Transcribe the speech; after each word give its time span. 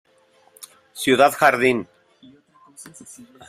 Ciudad 0.93 1.31
Jardín. 1.35 1.87